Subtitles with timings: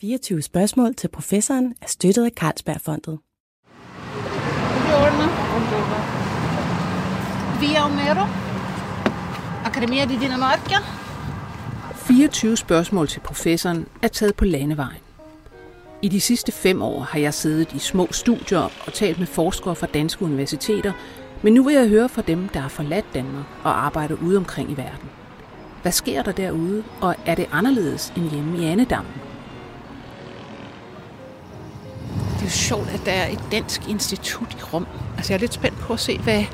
[0.00, 3.18] 24 spørgsmål til professoren er støttet af Carlsbergfondet.
[4.86, 5.26] Buongiorno.
[7.60, 8.26] Via Omero.
[9.64, 10.76] Accademia di Dinamarca.
[11.94, 15.00] 24 spørgsmål til professoren er taget på landevejen.
[16.02, 19.76] I de sidste fem år har jeg siddet i små studier og talt med forskere
[19.76, 20.92] fra danske universiteter,
[21.42, 24.70] men nu vil jeg høre fra dem, der har forladt Danmark og arbejder ude omkring
[24.70, 25.10] i verden.
[25.82, 29.29] Hvad sker der derude, og er det anderledes end hjemme i Annedammen?
[32.40, 34.86] Det er jo sjovt, at der er et dansk institut i Rom.
[35.16, 36.44] Altså jeg er lidt spændt på at se, hvad,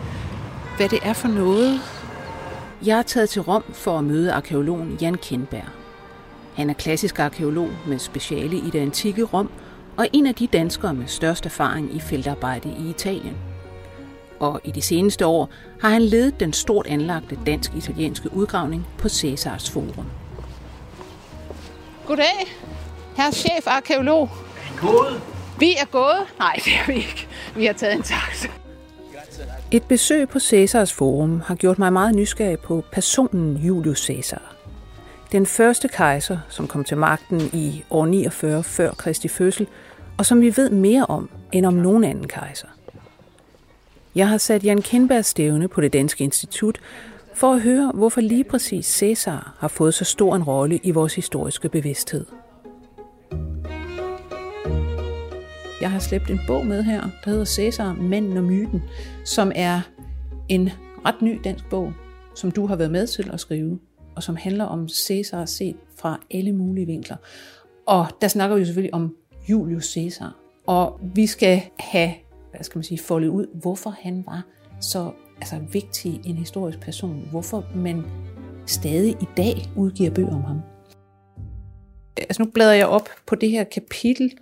[0.77, 1.81] hvad det er for noget.
[2.85, 5.65] Jeg er taget til Rom for at møde arkeologen Jan Kindberg.
[6.55, 9.51] Han er klassisk arkeolog med speciale i det antikke Rom,
[9.97, 13.37] og en af de danskere med størst erfaring i feltarbejde i Italien.
[14.41, 15.51] Og i de seneste år
[15.81, 20.07] har han ledet den stort anlagte dansk-italienske udgravning på Cæsars Forum.
[22.07, 22.47] Goddag,
[23.17, 24.31] herre chef arkeolog.
[25.59, 26.27] Vi er gået.
[26.39, 27.29] Nej, det er vi ikke.
[27.57, 28.49] Vi har taget en taxa.
[29.71, 34.55] Et besøg på Cæsars Forum har gjort mig meget nysgerrig på personen Julius Cæsar.
[35.33, 39.67] Den første kejser, som kom til magten i år 49 før Kristi fødsel,
[40.19, 42.69] og som vi ved mere om end om nogen anden kejser.
[44.15, 46.79] Jeg har sat Jan Kindberg stævne på det Danske Institut
[47.35, 51.15] for at høre, hvorfor lige præcis Cæsar har fået så stor en rolle i vores
[51.15, 52.27] historiske bevidsthed.
[55.81, 58.83] Jeg har slæbt en bog med her, der hedder Cæsar, Manden og Myten,
[59.25, 59.81] som er
[60.49, 60.71] en
[61.07, 61.93] ret ny dansk bog,
[62.35, 63.79] som du har været med til at skrive,
[64.17, 67.17] og som handler om Cæsar set fra alle mulige vinkler.
[67.87, 69.17] Og der snakker vi jo selvfølgelig om
[69.49, 72.11] Julius Cæsar, Og vi skal have,
[72.51, 74.43] hvad skal man sige, foldet ud, hvorfor han var
[74.81, 77.29] så altså, vigtig en historisk person.
[77.31, 78.05] Hvorfor man
[78.67, 80.61] stadig i dag udgiver bøger om ham.
[82.17, 84.33] Altså nu bladrer jeg op på det her kapitel,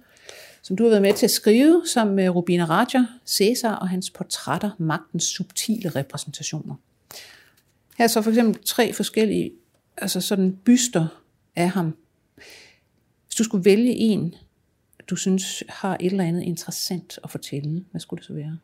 [0.64, 4.10] som du har været med til at skrive, som med Rubina Raja, Cæsar og hans
[4.10, 6.74] portrætter, magtens subtile repræsentationer.
[7.98, 9.52] Her er så for eksempel tre forskellige
[9.96, 11.06] altså sådan byster
[11.56, 11.96] af ham.
[13.26, 14.34] Hvis du skulle vælge en,
[15.10, 18.58] du synes har et eller andet interessant at fortælle, hvad skulle det så være?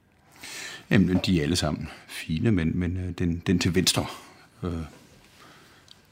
[0.90, 4.06] Jamen, de er alle sammen fine, men, men øh, den, den til venstre,
[4.62, 4.72] øh,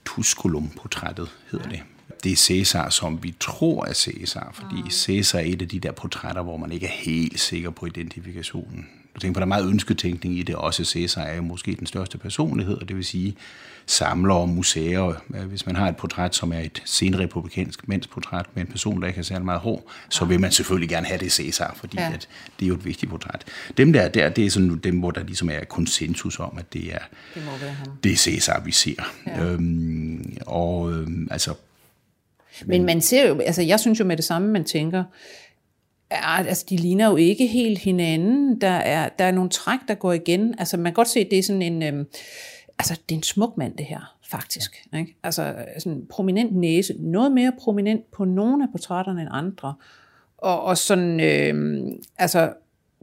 [0.04, 1.80] Tusculum-portrættet hedder det.
[2.24, 4.90] Det er Cæsar, som vi tror er Cæsar, fordi ah.
[4.90, 8.86] Cæsar er et af de der portrætter, hvor man ikke er helt sikker på identifikationen.
[9.14, 10.54] Du tænker på, der er meget ønsketænkning i det.
[10.54, 13.36] Også Cæsar er jo måske den største personlighed, og det vil sige
[13.86, 15.12] samler og museer.
[15.46, 19.18] Hvis man har et portræt, som er et senrepublikansk mændsportræt med en person, der ikke
[19.18, 22.12] er særlig meget hård, så vil man selvfølgelig gerne have det Cæsar, fordi ja.
[22.12, 23.44] at det er jo et vigtigt portræt.
[23.76, 26.94] Dem der, der, det er sådan dem, hvor der ligesom er konsensus om, at det
[26.94, 26.98] er,
[27.34, 27.42] det,
[28.04, 29.02] det er Cæsar, vi ser.
[29.26, 29.44] Ja.
[29.44, 31.54] Øhm, og øhm, altså...
[32.66, 35.04] Men, man ser jo, altså jeg synes jo med det samme, man tænker,
[36.10, 38.60] Ja, altså de ligner jo ikke helt hinanden.
[38.60, 40.54] Der er, der er nogle træk, der går igen.
[40.58, 41.82] Altså man kan godt se, at det er sådan en...
[41.82, 42.06] Øhm,
[42.78, 44.86] altså det er en smuk mand det her, faktisk.
[44.98, 45.16] Ikke?
[45.22, 46.94] Altså sådan en prominent næse.
[46.98, 49.74] Noget mere prominent på nogle af portrætterne end andre.
[50.38, 51.20] Og, og sådan...
[51.20, 52.52] Øhm, altså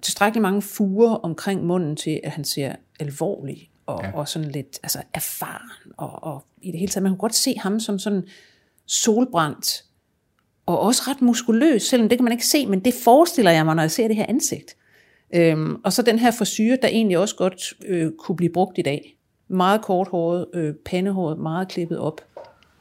[0.01, 4.11] tilstrækkeligt mange fuger omkring munden til, at han ser alvorlig og, ja.
[4.13, 5.91] og sådan lidt altså erfaren.
[5.97, 8.23] Og, og i det hele taget, man kan godt se ham som sådan
[8.87, 9.83] solbrændt
[10.65, 13.75] og også ret muskuløs, selvom det kan man ikke se, men det forestiller jeg mig,
[13.75, 14.75] når jeg ser det her ansigt.
[15.35, 18.81] Øhm, og så den her frisyr, der egentlig også godt øh, kunne blive brugt i
[18.81, 19.17] dag.
[19.47, 22.21] Meget korthåret, øh, pandehåret, meget klippet op.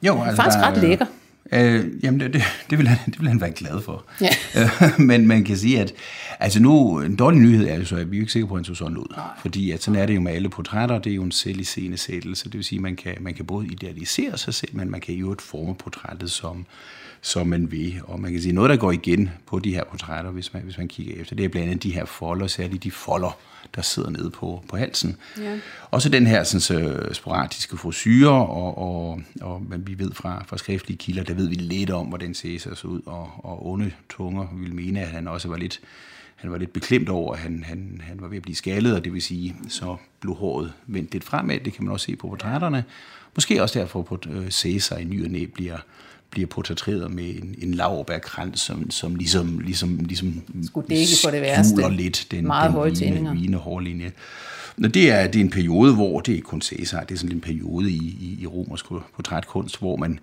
[0.02, 1.06] Jo, altså Faktisk der, ret lækker.
[1.52, 4.04] Øh, jamen, det, det, det, vil han, det vil han være glad for.
[4.20, 4.28] Ja.
[4.56, 5.92] Øh, men man kan sige, at
[6.40, 8.58] altså nu, en dårlig nyhed er jo så, at vi er ikke sikre på, at
[8.58, 9.06] han så sådan ud.
[9.16, 9.24] Nej.
[9.42, 11.64] Fordi at sådan er det jo med alle portrætter, det er jo en selv i
[11.64, 12.44] scenesættelse.
[12.44, 15.14] Det vil sige, at man kan, man kan både idealisere sig selv, men man kan
[15.14, 16.66] jo et forme portrættet som,
[17.20, 18.00] som man vil.
[18.04, 20.78] Og man kan sige, noget, der går igen på de her portrætter, hvis man, hvis
[20.78, 23.38] man kigger efter, det er blandt andet de her folder, særligt de folder,
[23.74, 25.16] der sidder nede på, på halsen.
[25.40, 25.58] Ja.
[25.90, 30.58] Også den her sådan, så sporadiske frisyrer, og, og, og men vi ved fra, fra
[30.58, 34.46] skriftlige kilder, der ved vi lidt om, hvordan Cæsar så ud, og, og onde tunger
[34.56, 35.80] vil mene, at han også var lidt
[36.36, 39.04] han var lidt beklemt over, at han, han, han var ved at blive skaldet, og
[39.04, 41.60] det vil sige, så blev håret vendt lidt fremad.
[41.64, 42.84] Det kan man også se på portrætterne.
[43.34, 45.76] Måske også derfor, på øh, Cæsar i ny og næ bliver,
[46.30, 51.40] bliver portrætteret med en, en laverbærkrans, som, som ligesom, ligesom, ligesom Skulle dække for det
[51.40, 51.90] værste.
[51.90, 54.12] lidt den, Meget den høje vine, vine hårlinje.
[54.84, 57.36] Og det er, det er en periode, hvor det er kun Cæsar, det er sådan
[57.36, 58.84] en periode i, i, i romersk
[59.16, 60.18] portrætkunst, hvor man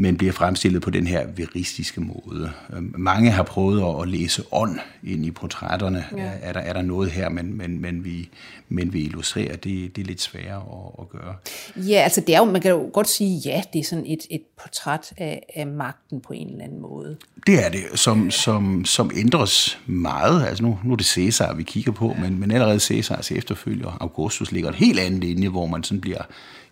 [0.00, 2.50] men bliver fremstillet på den her veristiske måde.
[2.72, 6.04] Øhm, mange har prøvet at læse ånd ind i portrætterne.
[6.16, 6.30] Ja.
[6.42, 8.28] Er, der, er der noget her, men, men, men, vi,
[8.68, 11.34] men vi illustrerer, det, det er lidt sværere at, at gøre.
[11.76, 14.26] Ja, altså det er jo, man kan jo godt sige, ja, det er sådan et,
[14.30, 17.16] et portræt af, af magten på en eller anden måde.
[17.46, 20.46] Det er det, som, som, som ændres meget.
[20.46, 22.22] Altså nu, nu er det Cæsar, vi kigger på, ja.
[22.22, 26.22] men, men allerede Cæsars efterfølger, Augustus, ligger et helt andet linje, hvor man sådan bliver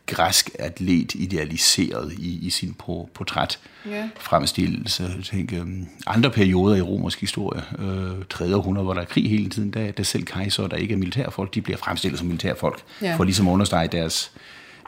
[0.06, 2.74] græsk atlet idealiseret i, i sin
[3.14, 3.58] portræt
[3.90, 4.08] ja.
[4.18, 5.22] fremstillelse.
[5.22, 8.56] Tænk, um, andre perioder i romersk historie, øh, 3.
[8.56, 11.54] århundrede, hvor der er krig hele tiden, der, der selv kejser, der ikke er militærfolk,
[11.54, 13.16] de bliver fremstillet som militærfolk, ja.
[13.16, 14.32] for ligesom at understrege deres,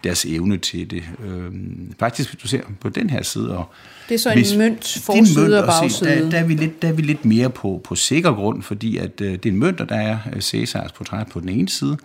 [0.05, 1.03] deres evne til det.
[1.25, 1.53] Øh,
[1.99, 3.65] faktisk, hvis du ser på den her side, og
[4.09, 6.11] det er så hvis, en mønt, forside og bagside.
[6.11, 8.97] Der, der, er vi lidt, der er vi lidt mere på, på sikker grund, fordi
[8.97, 11.69] at, øh, det er en mønt, og der er øh, Cæsars portræt på den ene
[11.69, 11.97] side,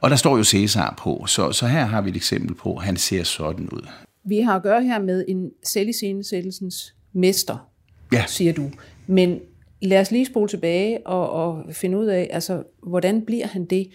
[0.00, 2.84] og der står jo Cæsar på, så, så her har vi et eksempel på, at
[2.84, 3.88] han ser sådan ud.
[4.24, 7.70] Vi har at gøre her med en selviscenesættelsens mester,
[8.12, 8.24] ja.
[8.26, 8.70] siger du.
[9.06, 9.38] Men
[9.82, 13.88] lad os lige spole tilbage og, og finde ud af, altså, hvordan bliver han det?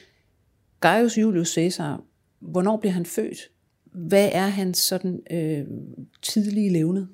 [0.82, 2.02] Gaius Julius Caesar,
[2.52, 3.38] hvornår bliver han født?
[3.92, 5.64] Hvad er hans sådan øh,
[6.22, 7.06] tidlige levned?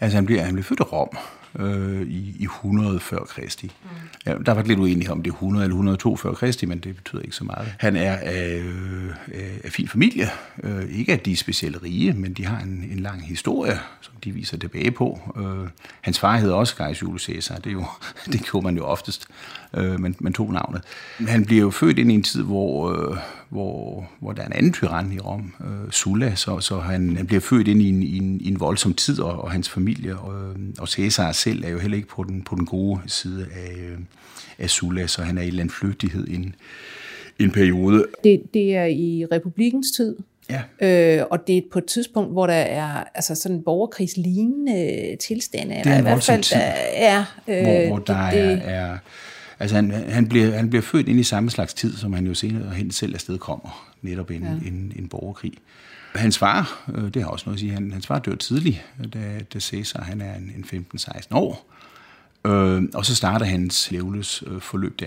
[0.00, 1.16] Altså han bliver, han bliver født i Rom
[1.58, 3.66] øh, i, i 100 før Kristi.
[3.66, 3.88] Mm.
[4.26, 6.96] Ja, der var lidt uenighed om det er 100 eller 102 før Kristi, men det
[6.96, 7.74] betyder ikke så meget.
[7.78, 9.10] Han er af, øh,
[9.64, 10.28] af fin familie.
[10.62, 14.14] Øh, ikke at de er specielt rige, men de har en, en lang historie, som
[14.24, 15.20] de viser tilbage på.
[15.36, 15.68] Øh,
[16.00, 17.56] hans far hed også Gaius Julius Caesar.
[17.56, 17.84] Det, er jo,
[18.32, 19.26] det gjorde man jo oftest.
[19.74, 20.82] Øh, man, man tog navnet.
[21.28, 23.16] Han bliver jo født ind i en tid, hvor, øh,
[23.50, 27.26] hvor, hvor der er en anden tyran i Rom, øh, Sulla, så, så han, han
[27.26, 30.16] bliver født ind i en, i en, i en voldsom tid, og, og hans familie
[30.16, 33.72] og, og Caesar selv er jo heller ikke på den, på den gode side af,
[33.78, 33.98] øh,
[34.58, 36.54] af Sulla, så han er i en eller anden flygtighed i en,
[37.38, 38.06] en periode.
[38.24, 40.16] Det, det er i republikens tid,
[40.50, 41.18] Ja.
[41.20, 45.74] Øh, og det er på et tidspunkt, hvor der er altså sådan borgerkrigslignende tilstande.
[45.74, 46.62] Det er en i hvert fald, tid, der
[46.94, 48.98] er, øh, hvor, hvor der det, er, er
[49.60, 52.34] Altså han, han, bliver, han bliver født ind i samme slags tid, som han jo
[52.34, 54.68] senere hen selv afsted kommer, netop en, ja.
[54.68, 55.52] en, en borgerkrig.
[56.14, 58.84] Hans far, øh, det har også noget at sige, han, hans far dør tidligt,
[59.14, 61.70] da, da Cæsar han er en, en 15-16 år.
[62.46, 65.06] Øh, og så starter hans levles øh, forløb der.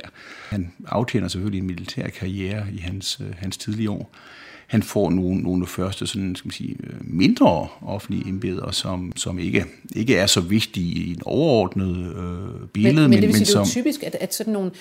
[0.49, 4.15] Han aftjener selvfølgelig en militær karriere i hans, øh, hans tidlige år
[4.67, 9.13] han får nogle, nogle af første sådan, skal man sige, øh, mindre offentlige embeder, som,
[9.15, 9.65] som ikke,
[9.95, 12.95] ikke er så vigtige i en overordnet øh, billede.
[12.95, 14.71] Men, men, det vil sige, men som, det er jo typisk, at, at sådan nogle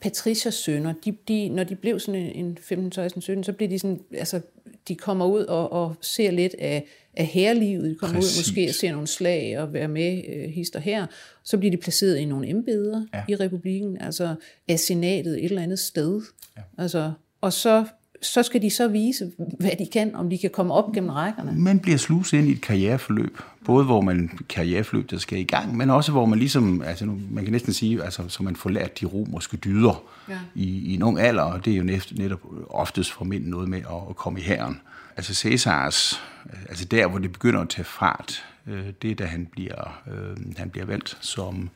[0.00, 3.78] Patricias sønner, de, de, når de blev sådan en 15, 16, 17, så bliver de
[3.78, 4.40] sådan, altså,
[4.88, 6.84] de kommer ud og, og ser lidt af,
[7.16, 8.36] af herlivet, de kommer Præcis.
[8.36, 11.06] ud måske og ser nogle slag og være med øh, hister her,
[11.44, 13.22] så bliver de placeret i nogle embeder ja.
[13.28, 14.34] i republikken, altså
[14.68, 16.20] af senatet et eller andet sted.
[16.56, 16.62] Ja.
[16.78, 17.84] Altså, og så
[18.22, 21.52] så skal de så vise, hvad de kan, om de kan komme op gennem rækkerne.
[21.56, 25.76] Man bliver sluset ind i et karriereforløb, både hvor man karriereforløb, der skal i gang,
[25.76, 28.70] men også hvor man ligesom, altså nu, man kan næsten sige, altså, så man får
[28.70, 30.38] lært de romerske dyder ja.
[30.54, 32.40] i, i en ung alder, og det er jo net, netop
[32.70, 34.80] oftest for mænd noget med at, at komme i hæren.
[35.16, 36.22] Altså Cæsars,
[36.68, 40.56] altså der, hvor det begynder at tage fart, øh, det er, da han bliver, øh,
[40.56, 41.70] han bliver valgt som,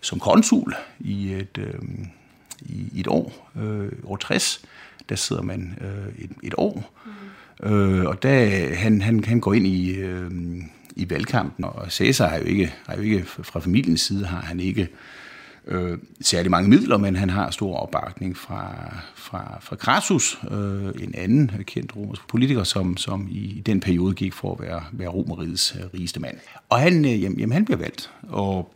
[0.00, 1.74] som konsul i et, øh,
[2.60, 4.64] i, i et år, øh, år 60,
[5.08, 6.94] der sidder man øh, et, et år.
[7.06, 7.12] Mm.
[7.72, 10.30] Øh, og der, han, han, han går ind i, øh,
[10.96, 14.60] i valgkampen, og Cæsar har jo ikke, har jo ikke fra familiens side har han
[14.60, 14.88] ikke
[15.66, 18.74] øh, særlig mange midler, men han har stor opbakning fra,
[19.14, 24.32] fra, fra Crassus, øh, en anden kendt romersk politiker, som, som i den periode gik
[24.32, 26.36] for at være, være romerigets øh, rigeste mand.
[26.68, 28.74] Og han, øh, jamen, jamen, han bliver valgt, og,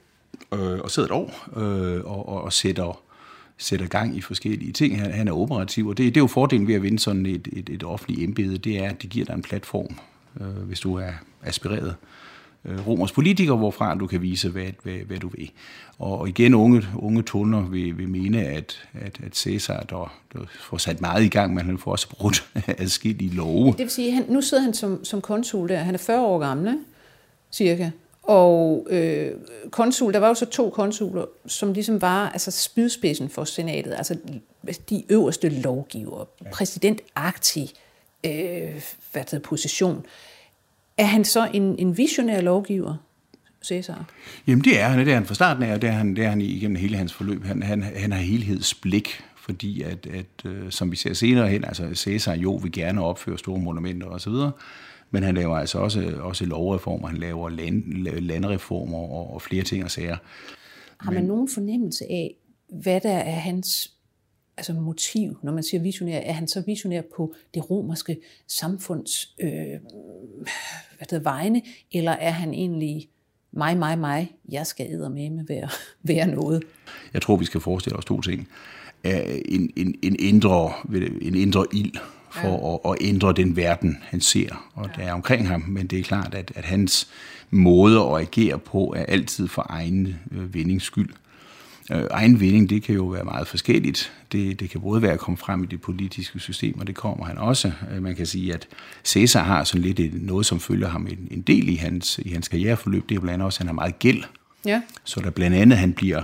[0.54, 3.01] øh, og sidder et år, øh, og, og, og sætter
[3.62, 5.00] sætter gang i forskellige ting.
[5.00, 7.48] Han, han er operativ, og det, det er jo fordelen ved at vinde sådan et,
[7.52, 9.94] et, et offentligt embede, det er, at det giver dig en platform,
[10.40, 11.94] øh, hvis du er aspireret
[12.64, 15.50] øh, romers politiker, hvorfra du kan vise, hvad, hvad, hvad du vil.
[15.98, 20.38] Og, og igen, unge, unge tunder vil, vil mene, at, at, at Cæsar, der, der
[20.60, 23.66] får sat meget i gang, men han får også brudt adskillige love.
[23.66, 26.38] Det vil sige, han, nu sidder han som, som konsul der, han er 40 år
[26.38, 26.78] gammel,
[27.52, 27.90] cirka.
[28.22, 29.30] Og øh,
[29.70, 34.16] konsul, der var jo så to konsuler, som ligesom var altså spydspidsen for senatet, altså
[34.90, 36.50] de øverste lovgiver, ja.
[36.50, 37.70] præsidentagtig
[38.26, 40.06] øh, hvad det, position.
[40.98, 42.96] Er han så en, en visionær lovgiver,
[43.64, 44.04] Cæsar?
[44.46, 46.24] Jamen det er han, det er han fra starten af, og det er han, det
[46.24, 47.44] er han igennem hele hans forløb.
[47.44, 51.94] Han, han, han har helhedsblik, fordi at, at øh, som vi ser senere hen, altså
[51.94, 54.32] Cæsar jo vil gerne opføre store monumenter osv.,
[55.12, 57.82] men han laver altså også, også lovreformer, han laver land,
[58.20, 60.16] landreformer og, og flere ting og sager.
[61.00, 62.34] Har man men, nogen fornemmelse af,
[62.68, 63.92] hvad der er hans
[64.56, 66.18] altså motiv, når man siger visionær?
[66.18, 68.16] Er han så visionær på det romerske
[68.48, 69.50] samfunds øh,
[70.96, 73.08] hvad det, vegne, eller er han egentlig
[73.52, 75.68] mig, mig, mig, jeg skal med med være,
[76.14, 76.62] være noget?
[77.14, 78.48] Jeg tror, vi skal forestille os to ting.
[79.04, 80.72] En, en, en, indre,
[81.22, 81.96] en indre ild
[82.32, 82.90] for ja.
[82.90, 85.64] at, at ændre den verden, han ser, og der er omkring ham.
[85.68, 87.08] Men det er klart, at, at hans
[87.50, 91.10] måde at agere på er altid for egen øh, vindings skyld.
[91.92, 94.12] Øh, egen vinding, det kan jo være meget forskelligt.
[94.32, 97.24] Det, det kan både være at komme frem i det politiske system, og det kommer
[97.24, 97.72] han også.
[97.94, 98.68] Øh, man kan sige, at
[99.04, 102.32] Cæsar har sådan lidt et, noget, som følger ham en, en del i hans, i
[102.32, 103.08] hans karriereforløb.
[103.08, 104.24] Det er blandt andet også, at han har meget gæld.
[104.66, 104.82] Ja.
[105.04, 106.22] Så der blandt andet, han bliver,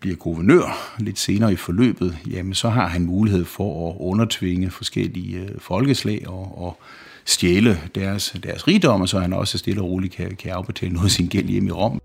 [0.00, 5.38] bliver guvernør lidt senere i forløbet, jamen så har han mulighed for at undertvinge forskellige
[5.38, 6.78] øh, folkeslag og, og
[7.24, 11.10] stjæle deres, deres rigdom, så han også stille og roligt kan, kan afbetale noget af
[11.10, 12.00] sin gæld hjemme i Rom.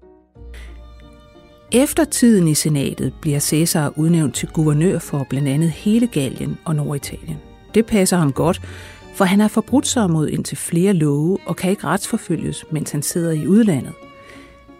[1.72, 6.76] Efter tiden i senatet bliver Cæsar udnævnt til guvernør for blandt andet hele Gallien og
[6.76, 7.38] Norditalien.
[7.74, 8.62] Det passer ham godt,
[9.16, 13.02] for han har forbrudt sig mod indtil flere love og kan ikke retsforfølges, mens han
[13.02, 13.94] sidder i udlandet.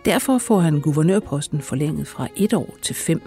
[0.06, 3.22] Derfor får han guvernørposten forlænget fra et år til fem.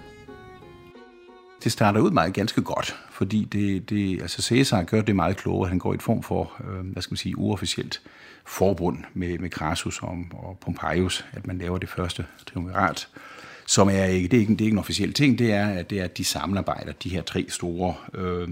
[1.64, 5.68] Det starter ud meget ganske godt, fordi det, det, altså Cæsar gør det meget klogere.
[5.68, 8.00] Han går i et form for, øh, hvad skal man sige, uofficielt
[8.46, 13.08] forbund med, med Crassus og, og Pompeius, at man laver det første triumvirat
[13.70, 15.90] som er ikke, det er ikke, det er ikke en officiel ting, det er, at
[15.90, 18.48] det er, at de samarbejder, de her tre store øh,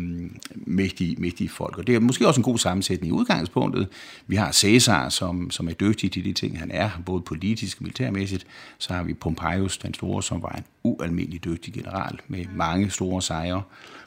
[0.54, 1.78] mægtige, mægtige folk.
[1.78, 3.88] Og det er måske også en god sammensætning i udgangspunktet.
[4.26, 7.82] Vi har Caesar, som, som er dygtig til de ting, han er, både politisk og
[7.82, 8.46] militærmæssigt.
[8.78, 13.22] Så har vi Pompeius, den store, som var en ualmindelig dygtig general med mange store
[13.22, 13.62] sejre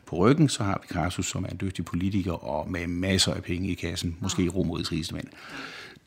[0.06, 0.50] på ryggen.
[0.50, 3.74] Så har vi Crassus, som er en dygtig politiker og med masser af penge i
[3.74, 5.28] kassen, måske Romerigets rigeste mand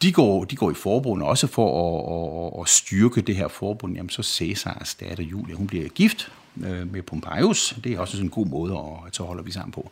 [0.02, 3.96] de går, de går i forbund også for at, at, at styrke det her forbund.
[3.96, 6.32] Jamen så Cæsars datter Julia, hun bliver gift
[6.64, 7.76] øh, med Pompeius.
[7.84, 8.72] Det er også sådan en god måde,
[9.06, 9.90] at så holder vi sammen på.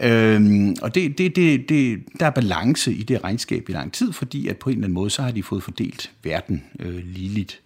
[0.00, 4.12] Øhm, og det, det, det, det, der er balance i det regnskab i lang tid,
[4.12, 7.60] fordi at på en eller anden måde, så har de fået fordelt verden øh, ligeligt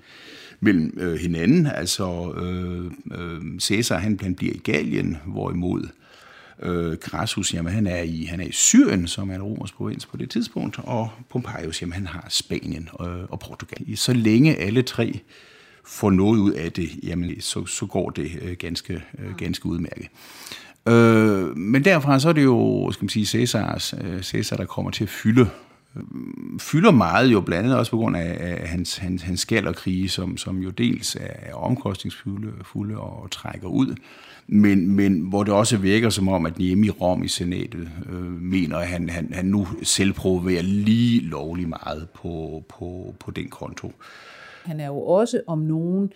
[0.61, 1.67] mellem øh, hinanden.
[1.67, 5.89] Altså øh, øh, Cæsar, han, han bliver i Gallien, hvorimod Øh,
[6.97, 10.17] Crassus, jamen han er, i, han er i Syrien, som er en romersk provins på
[10.17, 13.97] det tidspunkt, og Pompeius, jamen han har Spanien og, og Portugal.
[13.97, 15.21] Så længe alle tre
[15.85, 20.07] får noget ud af det, jamen så, så går det øh, ganske, øh, ganske udmærket.
[20.89, 24.91] Øh, men derfra så er det jo, skal man sige, Cæsars, øh, Cæsar, der kommer
[24.91, 25.70] til at fylde øh,
[26.59, 30.37] fylder meget jo blandt andet også på grund af, af hans, hans, hans skalderkrige, som,
[30.37, 33.95] som jo dels er omkostningsfulde fulde og trækker ud,
[34.47, 38.43] men, men hvor det også virker som om, at hjemme i Rom i senatet øh,
[38.43, 43.49] mener, at han, han, han nu selv provoverer lige lovlig meget på, på, på den
[43.49, 43.93] konto.
[44.65, 46.13] Han er jo også om nogen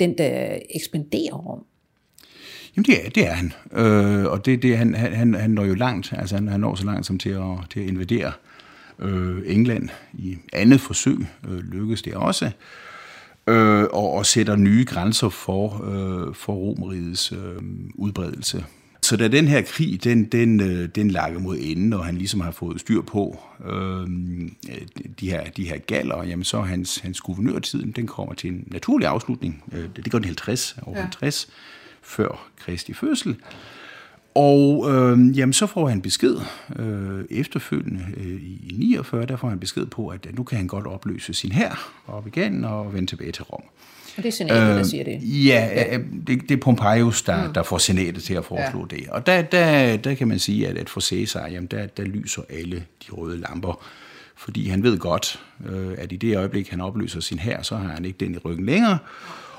[0.00, 1.64] den, der ekspanderer Rom.
[2.76, 3.52] Jamen det er, det er han.
[3.72, 6.84] Øh, og det, det, han, han, han når jo langt, altså han, han når så
[6.84, 8.49] langt som til at, til at invadere øh,
[9.46, 12.50] England i andet forsøg, øh, lykkes det også
[13.50, 17.62] øh, og, og sætter nye grænser for, øh, for romerigets øh,
[17.94, 18.64] udbredelse.
[19.02, 22.40] Så da den her krig, den, den, øh, den lakker mod enden, og han ligesom
[22.40, 24.08] har fået styr på øh,
[25.20, 29.08] de, her, de her galler, jamen så hans, hans guvernørtiden, den kommer til en naturlig
[29.08, 29.64] afslutning.
[29.72, 31.02] Øh, det går den 50, over ja.
[31.02, 31.48] 50,
[32.02, 33.36] før Kristi fødsel.
[34.34, 36.36] Og øh, jamen, så får han besked
[36.78, 40.86] øh, efterfølgende øh, i 49, der får han besked på, at nu kan han godt
[40.86, 43.62] opløse sin hær op igen og vende tilbage til Rom.
[44.16, 45.20] Og det er senatet, øh, der siger det?
[45.22, 45.98] Ja, ja.
[46.26, 47.52] Det, det er Pompeius, der, mm.
[47.52, 48.96] der får senatet til at foreslå ja.
[48.96, 49.08] det.
[49.08, 52.42] Og der, der, der kan man sige, at, at for Caesar, jamen, der, der lyser
[52.50, 53.84] alle de røde lamper.
[54.36, 57.88] Fordi han ved godt, øh, at i det øjeblik, han opløser sin hær, så har
[57.88, 58.98] han ikke den i ryggen længere.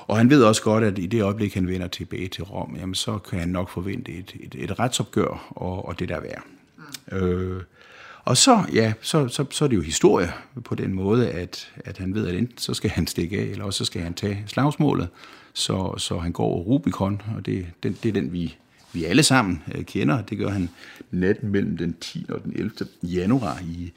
[0.06, 2.94] Og han ved også godt, at i det øjeblik, han vender tilbage til Rom, jamen,
[2.94, 6.42] så kan han nok forvente et, et, et retsopgør og, og det der værd.
[7.12, 7.16] Mm.
[7.16, 7.62] Øh,
[8.24, 10.32] og så, ja, så, så, så er det jo historie
[10.64, 13.64] på den måde, at, at han ved, at enten så skal han stikke af, eller
[13.64, 15.08] også så skal han tage slagsmålet,
[15.52, 18.56] så, så han går Rubicon, og det, den, det er den, vi,
[18.92, 20.22] vi alle sammen øh, kender.
[20.22, 20.68] Det gør han
[21.10, 22.26] natten mellem den 10.
[22.28, 22.72] og den 11.
[23.02, 23.92] januar i,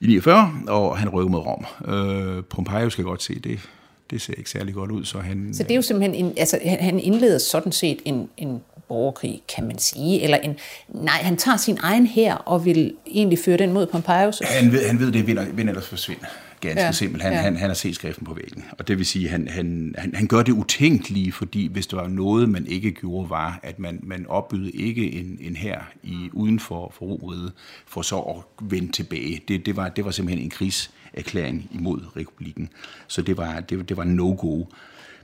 [0.00, 1.64] i 49, og han rykker mod Rom.
[1.94, 3.68] Øh, Pompeius skal godt se det
[4.10, 5.04] det ser ikke særlig godt ud.
[5.04, 8.60] Så, han, så det er jo simpelthen, en, altså han indleder sådan set en, en
[8.88, 10.56] borgerkrig, kan man sige, eller en,
[10.88, 14.42] nej, han tager sin egen her og vil egentlig føre den mod Pompeius.
[14.44, 16.26] Han ved, han ved det vinder, vinder ellers forsvinde.
[16.60, 17.22] Ganske ja, simpelt.
[17.22, 17.38] Han, ja.
[17.38, 18.64] han, han har set skriften på væggen.
[18.78, 22.08] Og det vil sige, han, han, han, han gør det utænkelige, fordi hvis der var
[22.08, 26.60] noget, man ikke gjorde, var, at man, man opbydede ikke en, en her i, uden
[26.60, 27.52] for, for Romeriet,
[27.86, 28.36] for så at
[28.70, 29.42] vende tilbage.
[29.48, 32.68] Det, det, var, det var simpelthen en krigs erklæring imod republikken.
[33.06, 34.64] Så det var, det, det var no-go.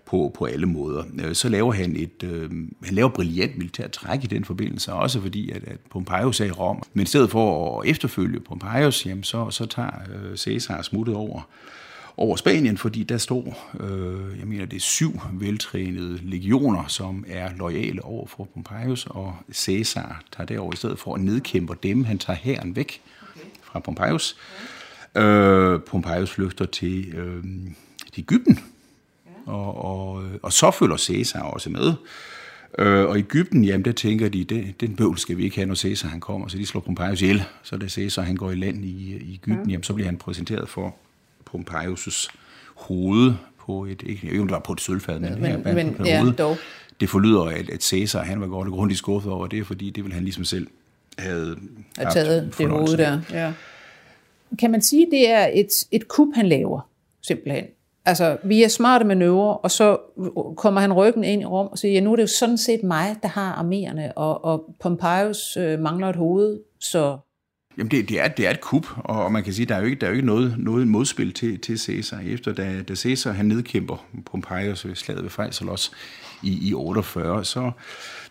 [0.07, 1.05] på, på alle måder.
[1.25, 2.51] Øh, så laver han et øh,
[2.85, 6.51] han laver brilliant militært træk i den forbindelse, også fordi at, at Pompeius er i
[6.51, 6.83] Rom.
[6.95, 11.49] Men i stedet for at efterfølge Pompeius, jamen, så, så tager øh, Caesar smuttet over
[12.17, 17.51] over Spanien, fordi der står, øh, jeg mener, det er syv veltrænede legioner, som er
[17.57, 22.05] lojale over for Pompeius, og Caesar tager derover i stedet for at nedkæmpe dem.
[22.05, 23.03] Han tager hæren væk
[23.63, 24.37] fra Pompeius.
[25.17, 27.45] Øh, Pompeius flygter til øh,
[28.19, 28.59] Ægypten,
[29.47, 31.95] og, og, og så følger Caesar også med.
[32.79, 35.67] Øh, og i Ægypten, jamen der tænker de, det, den bøvl skal vi ikke have,
[35.67, 37.45] når Caesar han kommer, så de slår Pompeius ihjel.
[37.63, 40.69] Så da Caesar han går i land i, i Ægypten, jamen så bliver han præsenteret
[40.69, 40.97] for
[41.51, 42.29] Pompeius'
[42.75, 43.35] hoved
[43.67, 46.05] på et, ikke, ikke om det var på et sølvfad, men, men, her men, på
[46.05, 46.57] ja, dog.
[47.01, 50.05] Det forlyder, at, at Caesar, han var godt og grundigt skuffet over det, fordi det
[50.05, 50.67] ville han ligesom selv
[51.19, 51.57] have
[51.99, 53.21] At taget det hoved der.
[53.31, 53.53] Ja.
[54.59, 56.91] Kan man sige, det er et, et kup, han laver,
[57.23, 57.65] simpelthen?
[58.05, 59.99] Altså, vi er smarte manøvrer, og så
[60.57, 62.83] kommer han ryggen ind i Rom og siger, ja, nu er det jo sådan set
[62.83, 67.19] mig, der har armerne, og, og Pompeius øh, mangler et hoved, så
[67.79, 69.85] Jamen det, det, er, det er et kup, og man kan sige, der er jo
[69.85, 72.21] ikke, der er jo ikke noget, noget modspil til, til Caesar.
[72.21, 75.93] Efter da, da Caesar han nedkæmper Pompeius ved slaget ved Phaesalos
[76.43, 77.71] i, i 48, så,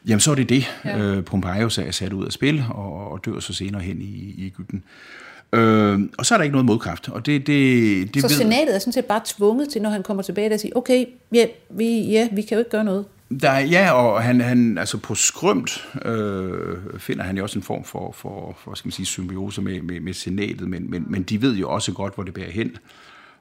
[0.07, 0.63] jamen så er det det.
[0.85, 0.99] Ja.
[0.99, 4.45] Øh, Pompeius er sat ud af spil og, og dør så senere hen i, i
[4.45, 4.77] Ægypten.
[4.77, 5.30] Øh,
[6.17, 7.09] og så er der ikke noget modkraft.
[7.09, 8.35] Og det, det, det så ved...
[8.35, 11.45] senatet er sådan set bare tvunget til, når han kommer tilbage, at sige, okay, ja
[11.69, 13.05] vi, ja, vi kan jo ikke gøre noget.
[13.41, 17.83] Der, ja, og han, han, altså på skrømt øh, finder han jo også en form
[17.83, 21.41] for, for, for skal man sige, symbiose med, med, med senatet, men, men, men de
[21.41, 22.77] ved jo også godt, hvor det bærer hen.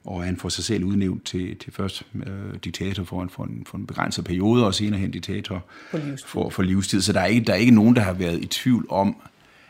[0.05, 3.63] Og han får sig selv udnævnt til, til først øh, diktator for en, for, en,
[3.67, 6.29] for en begrænset periode, og senere hen diktator for livstid.
[6.29, 7.01] For, for livstid.
[7.01, 9.17] Så der er, ikke, der er ikke nogen, der har været i tvivl om,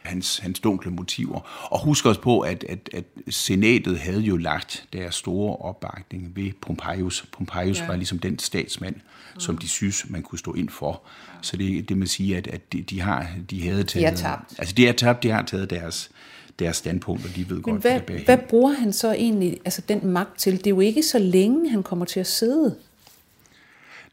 [0.03, 1.69] hans, hans dunkle motiver.
[1.71, 6.53] Og husk også på, at, at, at senatet havde jo lagt deres store opbakning ved
[6.63, 7.27] Pompeius.
[7.33, 7.87] Pompeius ja.
[7.87, 9.41] var ligesom den statsmand, mm.
[9.41, 11.03] som de synes, man kunne stå ind for.
[11.43, 14.19] Så det, det man siger, at, at de, de, har, de havde taget...
[14.19, 14.55] De har tabt.
[14.59, 16.11] Altså, de har tabt, de har taget deres,
[16.59, 19.83] deres standpunkt, og de ved Men godt, hvad, hvad, hvad bruger han så egentlig altså
[19.89, 20.59] den magt til?
[20.59, 22.77] Det er jo ikke så længe, han kommer til at sidde.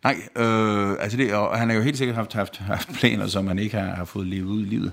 [0.03, 3.48] Nej, øh, altså det, og han har jo helt sikkert haft, haft, haft planer, som
[3.48, 4.91] han ikke har, har fået levet ud i livet.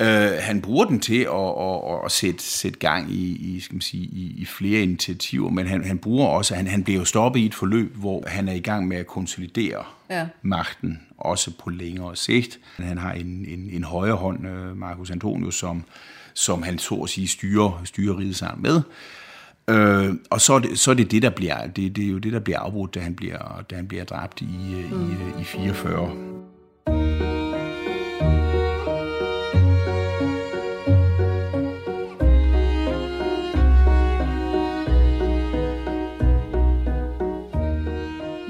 [0.00, 3.80] Øh, han bruger den til at, at, at sætte, sætte gang i, i, skal man
[3.80, 7.40] sige, i, i flere initiativer, men han, han bruger også, han, han bliver jo stoppet
[7.40, 10.26] i et forløb, hvor han er i gang med at konsolidere ja.
[10.42, 12.58] magten, også på længere sigt.
[12.76, 15.84] Han har en, en, en højre hånd, øh, Marcus Antonius, som,
[16.34, 18.82] som han så at sige styrer, styrer riget sammen med.
[19.68, 22.18] Øh, og så er, det, så er det det, der bliver, det, det er jo
[22.18, 24.44] det, der bliver afbrudt, da han bliver, da han bliver dræbt i,
[24.90, 25.10] mm.
[25.10, 26.34] i, i 44.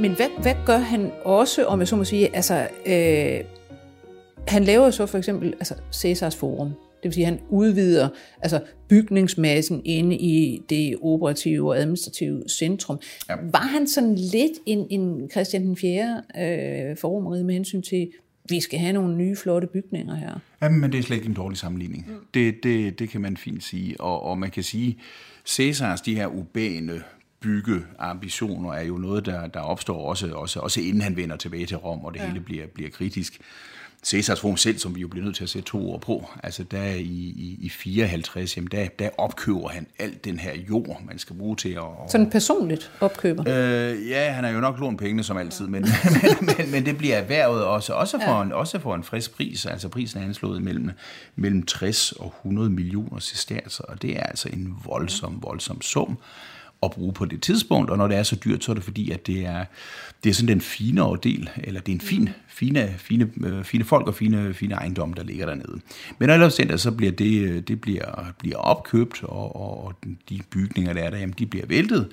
[0.05, 3.45] Men hvad, hvad gør han også, om jeg så må sige, altså, øh,
[4.49, 6.69] han laver så for eksempel altså, Cæsars Forum.
[6.69, 8.09] Det vil sige, at han udvider
[8.43, 13.01] altså, bygningsmassen inde i det operative og administrative centrum.
[13.29, 13.35] Ja.
[13.53, 16.23] Var han sådan lidt en, en Christian den 4.
[16.39, 18.09] Øh, forumeriet med hensyn til,
[18.49, 20.41] vi skal have nogle nye, flotte bygninger her?
[20.63, 22.07] Jamen, men det er slet ikke en dårlig sammenligning.
[22.09, 22.15] Mm.
[22.35, 24.01] Det, det, det kan man fint sige.
[24.01, 24.99] Og, og man kan sige,
[25.47, 27.03] Cæsars de her urbane
[27.45, 31.77] byggeambitioner er jo noget, der, der opstår også, også, også inden han vender tilbage til
[31.77, 32.27] Rom, og det ja.
[32.27, 33.41] hele bliver, bliver kritisk.
[34.05, 36.63] Cæsars Forum selv, som vi jo bliver nødt til at sætte to år på, altså
[36.63, 37.03] der i,
[37.37, 41.57] i, i 54, jamen der, der opkøber han alt den her jord, man skal bruge
[41.57, 42.11] til at...
[42.11, 43.45] Sådan personligt opkøber?
[43.47, 45.83] Øh, ja, han har jo nok lånt pengene som altid, men,
[46.23, 48.43] men, men, men det bliver erhvervet også, også for, ja.
[48.43, 50.91] en, også for en frisk pris, altså prisen er anslået mellem,
[51.37, 56.19] mellem 60 og 100 millioner sesterser, og det er altså en voldsom, voldsom sum
[56.85, 59.11] at bruge på det tidspunkt, og når det er så dyrt, så er det fordi,
[59.11, 59.65] at det er,
[60.25, 63.85] det er sådan den finere del, eller det er en fin, fine, fine, øh, fine
[63.85, 65.81] folk og fine, fine ejendomme, der ligger dernede.
[66.19, 69.95] Men når det så bliver det, det bliver, bliver opkøbt, og, og, og
[70.29, 72.09] de bygninger, der er der, jamen, de bliver væltet,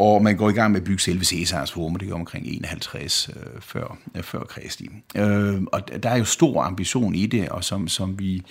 [0.00, 3.30] og man går i gang med at bygge selve Cæsars forum, det gør omkring 51
[3.36, 4.90] øh, før, øh, før Kristi.
[5.16, 8.42] Øh, og der er jo stor ambition i det, og som, som vi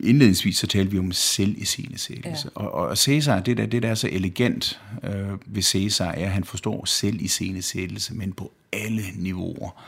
[0.00, 2.50] indledningsvis så talte vi om selviscenesættelse.
[2.56, 2.60] Ja.
[2.60, 6.30] Og, og Cæsar, det der, det der er så elegant øh, ved Cæsar, er, at
[6.30, 9.82] han forstår selviscenesættelse, men på alle niveauer.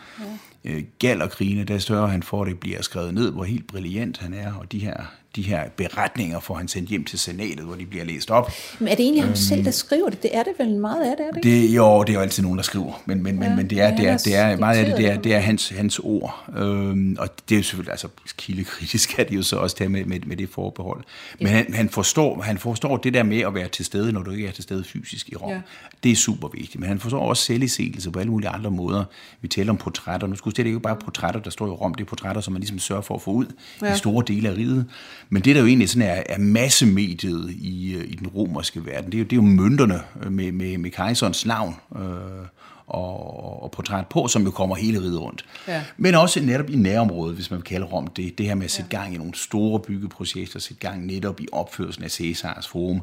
[0.65, 0.71] Ja.
[0.71, 4.19] Øh, Gal og krigene, der større han for, det bliver skrevet ned, hvor helt brilliant
[4.19, 7.75] han er, og de her de her beretninger får han sendt hjem til senatet, hvor
[7.75, 8.53] de bliver læst op.
[8.79, 10.23] Men er det egentlig ham øhm, selv, der skriver det?
[10.23, 12.43] Det er det vel meget af det, er det det Jo, det er jo altid
[12.43, 14.79] nogen, der skriver, men, men, ja, men, men det er, det er, det er, meget
[14.79, 16.45] af det, det er, det er hans, hans ord.
[16.57, 20.05] Øhm, og det er jo selvfølgelig, altså kildekritisk er det jo så også det med,
[20.05, 21.05] med, med det forbehold.
[21.39, 21.55] Men ja.
[21.55, 24.47] han, han, forstår, han forstår det der med at være til stede, når du ikke
[24.47, 25.51] er til stede fysisk i Rom.
[25.51, 25.61] Ja.
[26.03, 29.05] Det er super vigtigt, men han forstår også selvisigelse på alle mulige andre måder.
[29.41, 30.27] Vi taler om portrætter.
[30.27, 32.61] Nu skulle det ikke bare portrætter, der står i Rom, det er portrætter, som man
[32.61, 33.47] ligesom sørger for at få ud
[33.83, 33.95] ja.
[33.95, 34.87] i store dele af riget.
[35.31, 39.13] Men det, der jo egentlig sådan er, er massemediet i, øh, i den romerske verden,
[39.13, 41.77] det er jo, det er jo mønterne med, med, med kejserens navn.
[41.97, 42.47] Øh,
[42.87, 45.45] og, og portræt på, som jo kommer hele riget rundt.
[45.69, 45.83] Ja.
[45.97, 48.71] Men også netop i nærområdet, hvis man vil kalde Rom det, det her med at
[48.71, 53.01] sætte gang i nogle store byggeprojekter, sætte gang netop i opførelsen af Cæsars forum.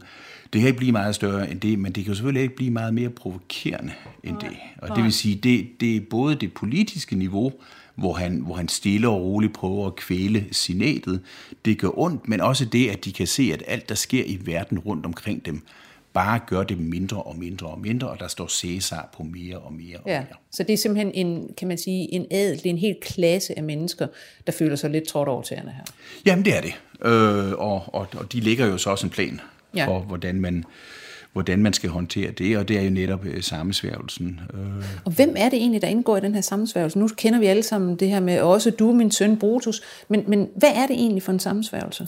[0.53, 2.71] Det kan ikke blive meget større end det, men det kan jo selvfølgelig ikke blive
[2.71, 4.49] meget mere provokerende end Nej.
[4.49, 4.57] det.
[4.77, 7.53] Og det vil sige, det, det er både det politiske niveau,
[7.99, 11.21] hvor han, hvor han stille og roligt prøver at kvæle sinatet.
[11.65, 14.39] Det gør ondt, men også det, at de kan se, at alt, der sker i
[14.45, 15.61] verden rundt omkring dem,
[16.13, 19.73] bare gør det mindre og mindre og mindre, og der står Cæsar på mere og
[19.73, 20.37] mere og ja, mere.
[20.51, 23.57] Så det er simpelthen en, kan man sige, en adel, det er en hel klasse
[23.57, 24.07] af mennesker,
[24.47, 25.83] der føler sig lidt trådt over tæerne her.
[26.25, 26.73] Jamen det er det,
[27.05, 29.41] øh, og, og, og de lægger jo så også en plan
[29.75, 29.87] ja.
[29.87, 30.63] for, hvordan man,
[31.33, 34.39] hvordan man skal håndtere det, og det er jo netop øh, sammensværgelsen.
[34.53, 34.85] Øh.
[35.05, 36.99] Og hvem er det egentlig, der indgår i den her sammensværgelse?
[36.99, 40.47] Nu kender vi alle sammen det her med, også du, min søn Brutus, men, men
[40.55, 42.07] hvad er det egentlig for en sammensværgelse?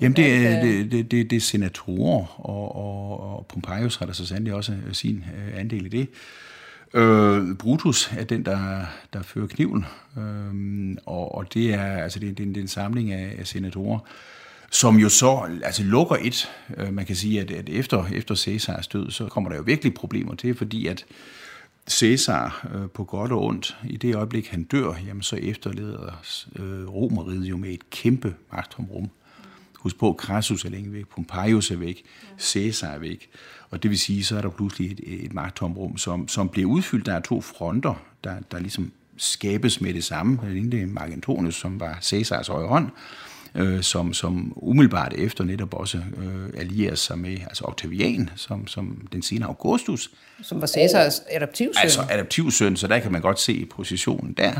[0.00, 4.12] Jamen det er, det, det, det, det er senatorer, og, og, og Pompeius har der
[4.12, 6.08] så sandelig også øh, sin øh, andel i det.
[6.94, 8.80] Øh, Brutus er den, der,
[9.12, 9.86] der fører kniven,
[10.18, 13.98] øh, og, og det er altså det, det, det er en samling af, af senatorer,
[14.70, 16.50] som jo så altså lukker et.
[16.76, 19.94] Øh, man kan sige, at, at efter, efter Cæsars død, så kommer der jo virkelig
[19.94, 21.04] problemer til, fordi at
[21.90, 26.20] Cæsar øh, på godt og ondt, i det øjeblik han dør, jamen så efterleder
[26.56, 29.10] øh, Romeriet jo med et kæmpe magtomrum.
[29.78, 32.02] Husk på, Crassus er længe væk, Pompeius er væk,
[32.38, 33.28] Caesar er væk.
[33.70, 37.06] Og det vil sige, så er der pludselig et, et magtomrum, som, som bliver udfyldt.
[37.06, 40.38] Der er to fronter, der, der ligesom skabes med det samme.
[40.70, 42.90] Det er Mark Antonius, som var Caesars højre hånd,
[43.54, 49.08] øh, som, som umiddelbart efter netop også øh, allierer sig med altså Octavian, som, som
[49.12, 50.10] den senere Augustus.
[50.42, 51.82] Som var Caesars adoptivsøn.
[51.82, 54.52] Altså adoptivsøn, så der kan man godt se positionen der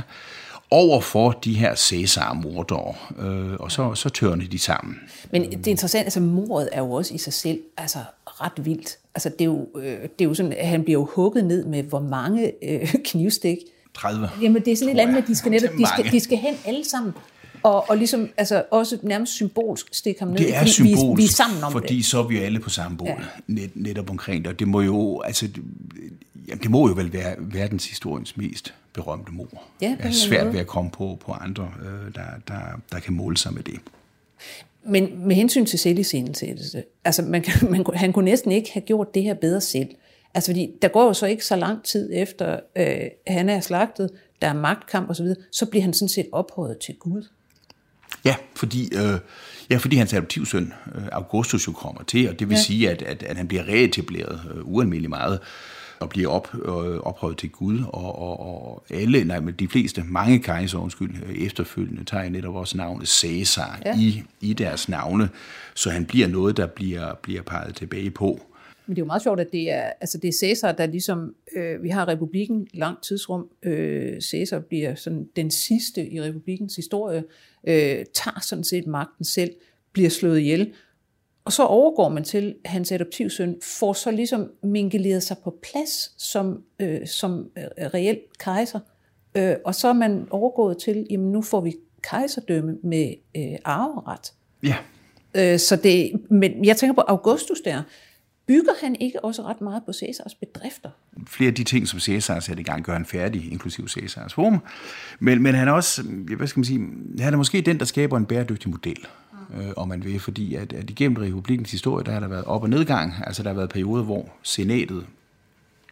[0.71, 4.97] over for de her Cæsar-mordere, øh, og så, så tørner de sammen.
[5.31, 8.99] Men det er interessant, altså mordet er jo også i sig selv altså, ret vildt.
[9.15, 11.65] Altså det er jo, øh, det er jo sådan, at han bliver jo hugget ned
[11.65, 13.59] med hvor mange øh, knivstik.
[13.95, 14.31] 30.
[14.43, 16.39] Jamen det er sådan et eller andet, at de skal, netop, de skal, de skal
[16.39, 17.13] hen alle sammen.
[17.63, 20.39] Og, og ligesom altså også nærmest symbolsk stikke ham ned.
[20.39, 22.07] Det er symbolsk, vi, vi er sammen om fordi det.
[22.07, 23.17] så er vi alle på samme båd ja.
[23.47, 24.53] net, netop omkring det.
[24.53, 25.49] Og det må jo, altså,
[26.49, 29.63] jamen, det må jo vel være verdenshistoriens mest berømte mor.
[29.81, 32.61] Ja, det er svært ved at komme på, på andre, øh, der, der,
[32.93, 33.75] der kan måle sig med det.
[34.85, 39.23] Men med hensyn til selviscenesættelse, altså man, man, han kunne næsten ikke have gjort det
[39.23, 39.89] her bedre selv.
[40.35, 44.11] Altså fordi der går jo så ikke så lang tid efter, øh, han er slagtet,
[44.43, 47.29] der er magtkamp osv., så, så bliver han sådan set ophøjet til Gud.
[48.25, 49.19] Ja, fordi, øh,
[49.71, 52.63] ja, fordi hans adoptivsøn øh, Augustus jo kommer til, og det vil ja.
[52.63, 55.41] sige, at, at, at han bliver reetableret øh, ualmindeligt meget
[56.01, 60.05] og bliver op, øh, ophøjet til Gud, og, og, og alle, nej, men de fleste,
[60.07, 63.99] mange kejser, undskyld, øh, efterfølgende, tager netop også navnet Caesar ja.
[63.99, 65.29] i, i deres navne,
[65.75, 68.50] så han bliver noget, der bliver, bliver peget tilbage på.
[68.87, 71.35] Men det er jo meget sjovt, at det er, altså det er Caesar, der ligesom,
[71.57, 76.77] øh, vi har republikken i lang tidsrum, øh, Caesar bliver sådan den sidste i republikens
[76.77, 77.25] historie,
[77.65, 79.51] øh, tager sådan set magten selv,
[79.93, 80.73] bliver slået ihjel,
[81.45, 86.63] og så overgår man til, hans adoptivsøn får så ligesom minkeleret sig på plads som,
[86.81, 88.81] øh, som øh, reelt kejser.
[89.35, 94.33] Øh, og så er man overgået til, jamen nu får vi kejserdømme med øh, arveret.
[94.63, 94.77] Ja.
[95.35, 97.83] Øh, så det, men jeg tænker på Augustus der,
[98.51, 100.91] bygger han ikke også ret meget på Cæsars bedrifter?
[101.27, 104.59] Flere af de ting, som Cæsar satte i gang, gør han færdig, inklusive Cæsars form.
[105.19, 106.03] Men, men han er også,
[106.37, 106.81] hvad skal man sige,
[107.19, 109.07] han er måske den, der skaber en bæredygtig model
[109.57, 112.63] øh, om man vil, fordi at, at igennem republikens historie, der har der været op-
[112.63, 115.07] og nedgang, altså der har været perioder, hvor senatet,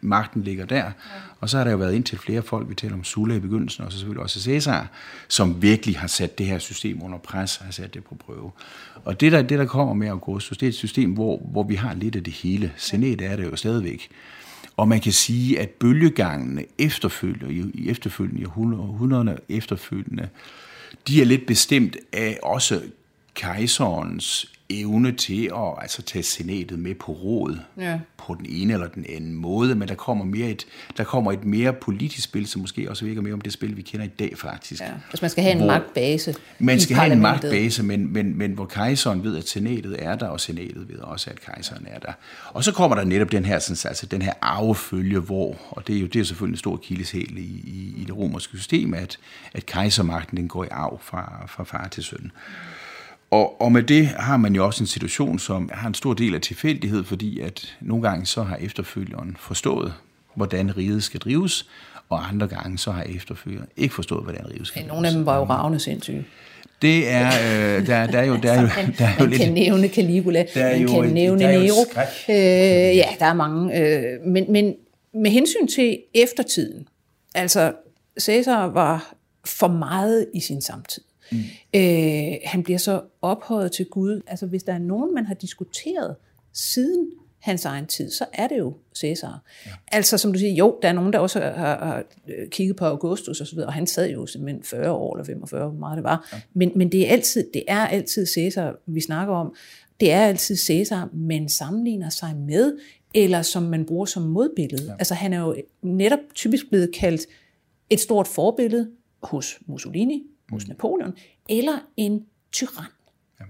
[0.00, 0.92] magten ligger der, ja.
[1.40, 3.84] og så har der jo været indtil flere folk, vi taler om Sulla i begyndelsen,
[3.84, 4.88] og så selvfølgelig også Cæsar,
[5.28, 8.50] som virkelig har sat det her system under pres, har sat det på prøve.
[9.04, 11.74] Og det der, det, der kommer med Augustus, det er et system, hvor, hvor vi
[11.74, 12.72] har lidt af det hele.
[12.76, 14.08] Senat er det jo stadigvæk.
[14.76, 20.28] Og man kan sige, at bølgegangene efterfølgende, i efterfølgende, i århundrederne efterfølgende,
[21.08, 22.82] de er lidt bestemt af også
[23.34, 27.98] kejserens evne til at altså, tage senatet med på råd ja.
[28.16, 31.44] på den ene eller den anden måde, men der kommer, mere et, der kommer et
[31.44, 34.38] mere politisk spil, som måske også virker mere om det spil, vi kender i dag
[34.38, 34.82] faktisk.
[34.82, 34.86] Ja.
[34.86, 38.66] Altså man skal have en magtbase Man skal have en magtbase, men, men, men hvor
[38.66, 42.12] kejseren ved, at senatet er der, og senatet ved også, at kejseren er der.
[42.48, 45.96] Og så kommer der netop den her, sådan, altså den her arvefølge, hvor, og det
[45.96, 49.18] er jo det er selvfølgelig en stor kildeshæl i, i, i det romerske system, at,
[49.54, 52.30] at kejsermagten den går i arv fra, fra far til søn.
[53.30, 56.34] Og, og med det har man jo også en situation, som har en stor del
[56.34, 59.92] af tilfældighed, fordi at nogle gange så har efterfølgeren forstået,
[60.34, 61.66] hvordan riget skal drives,
[62.08, 64.88] og andre gange så har efterfølgeren ikke forstået, hvordan riget skal drives.
[64.88, 66.24] Nogle af dem var jo ravne sindssyge.
[66.82, 69.40] Det er, øh, der, der er jo, der er jo, der er jo lidt...
[69.40, 71.84] Man kan nævne Caligula, der er man jo, kan nævne der er Nero.
[72.28, 73.80] Øh, ja, der er mange.
[73.80, 74.74] Øh, men, men
[75.14, 76.88] med hensyn til eftertiden,
[77.34, 77.72] altså
[78.20, 79.14] Cæsar var
[79.44, 81.02] for meget i sin samtid.
[81.32, 81.38] Mm.
[81.74, 84.20] Øh, han bliver så ophøjet til Gud.
[84.26, 86.16] Altså hvis der er nogen, man har diskuteret
[86.52, 89.42] siden hans egen tid, så er det jo Cæsar.
[89.66, 89.70] Ja.
[89.92, 92.04] Altså som du siger, jo, der er nogen, der også har, har
[92.50, 95.68] kigget på Augustus og så videre, og han sad jo simpelthen 40 år eller 45,
[95.68, 96.28] hvor meget det var.
[96.32, 96.40] Ja.
[96.54, 99.54] Men, men det, er altid, det er altid Cæsar, vi snakker om.
[100.00, 102.78] Det er altid Cæsar, men sammenligner sig med,
[103.14, 104.84] eller som man bruger som modbillede.
[104.84, 104.92] Ja.
[104.92, 107.26] Altså han er jo netop typisk blevet kaldt
[107.90, 108.90] et stort forbillede
[109.22, 110.68] hos Mussolini, hos mm.
[110.68, 111.14] Napoleon,
[111.48, 112.84] eller en tyran.
[113.40, 113.44] Ja.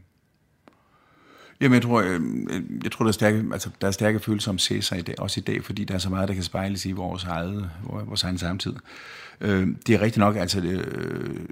[1.60, 4.50] Jamen, jeg tror, jeg, øh, jeg tror der, er stærke, altså, der er stærke følelser
[4.50, 6.86] om Cæsar i dag, også i dag, fordi der er så meget, der kan spejles
[6.86, 8.74] i vores eget, vores egen samtid.
[9.40, 11.46] Øh, det er rigtigt nok, altså øh,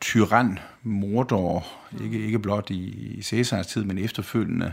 [0.00, 1.66] tyran, mordor,
[2.04, 4.72] ikke, ikke blot i, i Cæsars tid, men efterfølgende,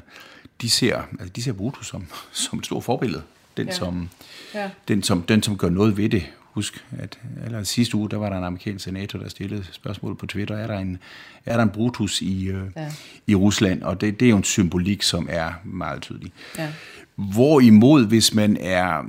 [0.61, 3.23] de ser, altså, de ser Brutus som, som et stort forbillede.
[3.57, 3.73] Den, ja.
[3.73, 4.09] Som,
[4.53, 4.69] ja.
[4.87, 6.23] den, som, den, som gør noget ved det
[6.57, 10.25] huske, at eller sidste uge, der var der en amerikansk senator, der stillede spørgsmål på
[10.25, 10.97] Twitter, er der en,
[11.45, 12.91] er der en Brutus i, øh, ja.
[13.27, 13.83] i Rusland?
[13.83, 16.31] Og det, det er jo en symbolik, som er meget tydelig.
[16.57, 16.73] Ja.
[17.15, 19.03] Hvorimod, hvis man er,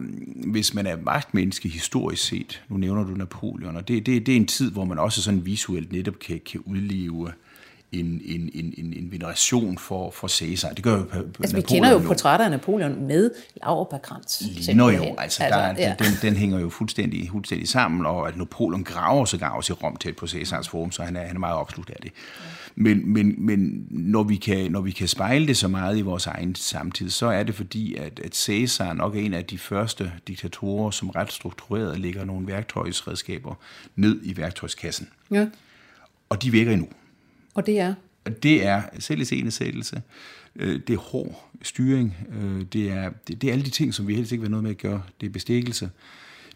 [0.47, 4.37] hvis man er magtmenneske historisk set, nu nævner du Napoleon, og det, det, det er
[4.37, 7.33] en tid, hvor man også sådan visuelt netop kan, kan udleve
[7.93, 10.69] en, en, en, en, en veneration for, for Caesar.
[10.69, 14.43] Det gør jo Altså, Napoleon vi kender jo portrætter af Napoleon med Lauerpakrans.
[14.47, 15.95] Ligner jo, altså, der, altså ja.
[15.99, 19.97] den, den, hænger jo fuldstændig, fuldstændig sammen, og at Napoleon graver så også i Rom
[19.97, 22.13] tæt på Caesars forum, så han er, han er meget opslugt af det.
[22.75, 26.27] Men, men, men når, vi kan, når vi kan spejle det så meget i vores
[26.27, 30.13] egen samtid, så er det fordi, at, at Caesar nok er en af de første
[30.29, 33.55] diktatorer, som ret struktureret lægger nogle værktøjsredskaber
[33.97, 35.09] ned i værktøjskassen.
[35.31, 35.47] Ja.
[36.29, 36.89] Og de virker endnu.
[37.59, 37.95] Og det er?
[38.43, 40.03] Det er selv iscenesættelse,
[40.57, 44.09] øh, det er hård styring, øh, det er, det, det er alle de ting, som
[44.09, 45.03] vi helst ikke vil have noget med at gøre.
[45.21, 45.91] Det er bestikkelse.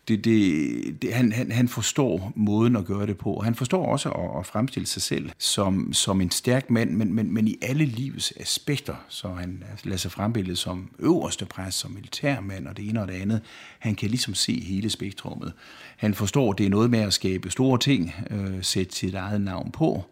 [0.09, 3.41] Det, det, det, han, han, han forstår måden at gøre det på.
[3.45, 7.35] Han forstår også at, at fremstille sig selv som, som en stærk mand, men, men,
[7.35, 8.95] men i alle livets aspekter.
[9.09, 13.15] Så han lader sig frembillede som øverste præst, som militærmand og det ene og det
[13.15, 13.41] andet.
[13.79, 15.53] Han kan ligesom se hele spektrummet.
[15.97, 19.41] Han forstår, at det er noget med at skabe store ting, øh, sætte sit eget
[19.41, 20.05] navn på,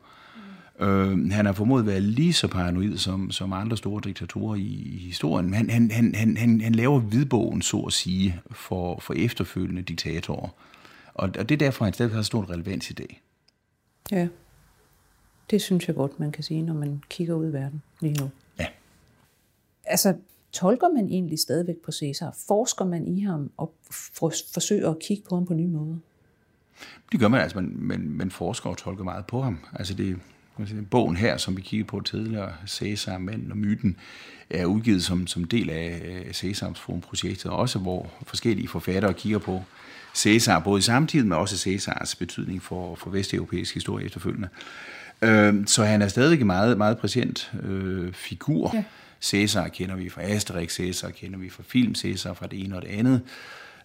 [0.81, 4.63] Øh, han har formået at være lige så paranoid som, som andre store diktatorer i,
[4.63, 5.55] i historien.
[5.55, 10.49] Han, han, han, han, han, han laver hvidbogen, så at sige, for, for efterfølgende diktatorer.
[11.15, 13.23] Og, og det er derfor, han stadig har stor relevans i dag.
[14.11, 14.29] Ja,
[15.51, 18.31] det synes jeg godt, man kan sige, når man kigger ud i verden lige nu.
[18.59, 18.67] Ja.
[19.85, 20.17] Altså,
[20.53, 22.37] tolker man egentlig stadigvæk på Cæsar?
[22.49, 25.97] Forsker man i ham og for, forsøger at kigge på ham på nye måder?
[27.13, 29.59] Det gør man, altså man, man, man forsker og tolker meget på ham.
[29.73, 30.19] Altså det,
[30.91, 33.97] Bogen her, som vi kiggede på tidligere, Cæsar, Manden og Myten,
[34.51, 39.63] er udgivet som, som del af Cæsars Forum-projektet, også hvor forskellige forfattere kigger på
[40.15, 44.49] Cæsar, både i samtiden, men også Cæsars betydning for, for vesteuropæisk historie efterfølgende.
[45.23, 48.71] Øh, så han er stadig en meget, meget præsent øh, figur.
[48.75, 48.85] Ja.
[49.23, 52.83] Cæsar kender vi fra Asterix, Cæsar kender vi fra film, Cæsar fra det ene og
[52.83, 53.23] det andet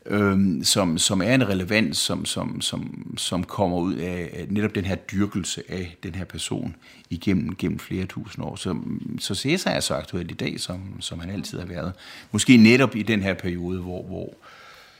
[0.05, 4.85] øhm, som, som er en relevans, som, som, som, som kommer ud af, netop den
[4.85, 6.75] her dyrkelse af den her person
[7.09, 8.55] igennem gennem flere tusind år.
[8.55, 8.75] Så,
[9.19, 11.93] så Cæsar er så aktuel i dag, som, som han altid har været.
[12.31, 14.03] Måske netop i den her periode, hvor...
[14.03, 14.33] hvor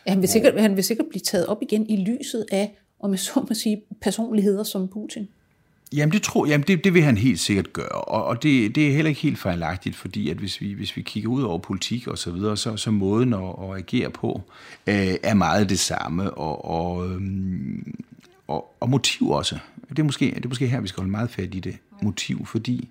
[0.06, 3.12] ja, han, vil sikkert, han vil sikkert blive taget op igen i lyset af, om
[3.12, 5.28] jeg så må sige, personligheder som Putin.
[5.96, 8.88] Jamen, det, tror, jamen det, det vil han helt sikkert gøre, og, og det, det
[8.88, 12.08] er heller ikke helt fejlagtigt, fordi at hvis vi, hvis vi kigger ud over politik
[12.08, 14.42] og så videre, så, så måden at, at agere på
[14.88, 17.96] øh, er meget det samme, og, og, øhm,
[18.48, 19.58] og, og motiv også.
[19.90, 22.46] Det er, måske, det er måske her, vi skal holde meget fat i det motiv,
[22.46, 22.90] fordi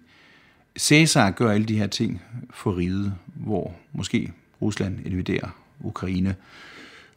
[0.79, 2.23] Cæsar gør alle de her ting
[2.55, 5.49] for riget, hvor måske Rusland invaderer
[5.81, 6.35] Ukraine,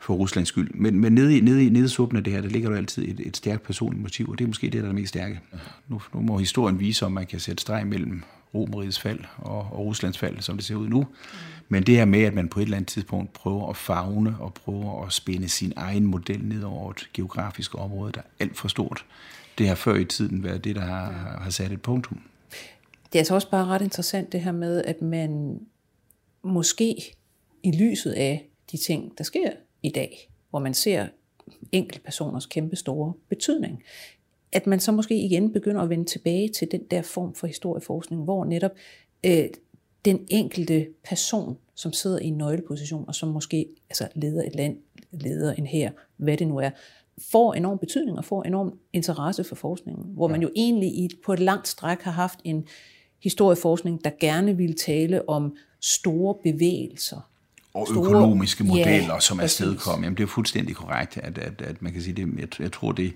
[0.08, 0.72] for Ruslands skyld.
[0.74, 2.78] Men, men nede, i, nede, i, nede i suppen af det her, der ligger der
[2.78, 5.10] altid et, et stærkt personligt motiv, og det er måske det, der er det mest
[5.10, 5.40] stærke.
[5.88, 9.80] Nu, nu må historien vise, om man kan sætte streg mellem Romerigets fald og, og
[9.80, 11.08] Ruslands fald, som det ser ud nu.
[11.70, 14.54] Men det her med, at man på et eller andet tidspunkt prøver at fagne og
[14.54, 18.68] prøver at spænde sin egen model ned over et geografisk område, der er alt for
[18.68, 19.06] stort,
[19.58, 22.22] det har før i tiden været det, der har, har sat et punktum.
[23.06, 25.60] Det er altså også bare ret interessant det her med, at man
[26.44, 26.96] måske
[27.64, 29.50] i lyset af de ting, der sker
[29.84, 31.08] i dag, hvor man ser
[31.72, 33.84] enkelte personers kæmpe store betydning,
[34.52, 38.24] at man så måske igen begynder at vende tilbage til den der form for historieforskning,
[38.24, 38.72] hvor netop
[39.26, 39.50] øh,
[40.06, 44.78] den enkelte person, som sidder i en nøgleposition, og som måske altså, leder et land,
[45.12, 46.70] leder en her, hvad det nu er,
[47.32, 51.34] får enorm betydning og får enorm interesse for forskningen, hvor man jo egentlig i, på
[51.34, 52.68] et langt stræk har haft en
[53.24, 57.32] historieforskning, der gerne ville tale om store bevægelser,
[57.78, 60.06] og store, økonomiske modeller, ja, som er stedkommet.
[60.06, 62.34] Jamen, det er fuldstændig korrekt, at, at, at man kan sige det.
[62.40, 63.14] Jeg, jeg tror, det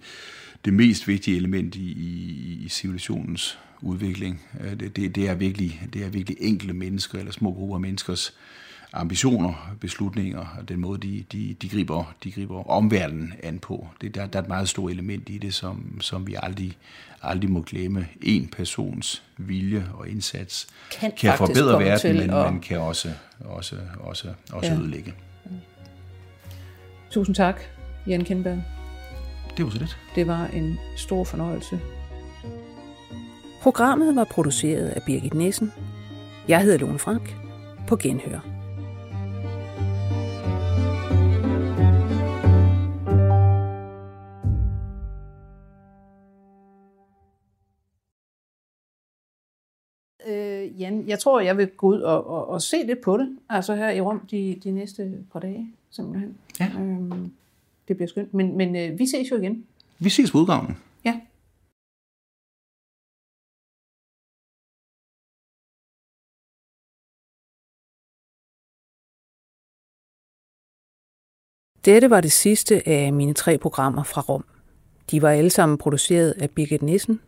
[0.65, 4.41] det mest vigtige element i, i, i civilisationens udvikling.
[4.59, 7.81] Øh, det, det, det, er virkelig, det er virkelig enkelte mennesker eller små grupper af
[7.81, 8.33] menneskers
[8.93, 13.87] ambitioner, beslutninger og den måde, de, de, de, griber, de griber omverdenen an på.
[14.01, 16.77] Det, der, der er et meget stort element i det, som, som vi aldrig,
[17.23, 18.07] aldrig må glemme.
[18.21, 20.67] En persons vilje og indsats
[20.99, 23.09] kan, kan forbedre verden, men man kan også,
[23.45, 24.77] også, også, også ja.
[24.77, 25.13] ødelægge.
[27.11, 27.61] Tusind tak,
[28.07, 28.63] Jan Kindberg.
[29.57, 29.97] Det var så lidt.
[30.15, 31.79] Det var en stor fornøjelse.
[33.61, 35.71] Programmet var produceret af Birgit Nissen.
[36.47, 37.35] Jeg hedder Lone Frank.
[37.87, 38.50] På genhør.
[51.07, 53.89] Jeg tror, jeg vil gå ud og, og, og se lidt på det, altså her
[53.89, 56.37] i Rom de, de næste par dage, simpelthen.
[56.59, 56.71] Ja.
[56.79, 57.31] Øhm,
[57.87, 58.33] det bliver skønt.
[58.33, 59.65] Men, men øh, vi ses jo igen.
[59.99, 60.77] Vi ses på udgangen.
[61.05, 61.19] Ja.
[71.85, 74.45] Dette var det sidste af mine tre programmer fra Rom.
[75.11, 77.19] De var alle sammen produceret af Birgit Nissen.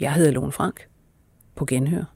[0.00, 0.88] Jeg hedder Lone Frank.
[1.54, 2.15] På genhør.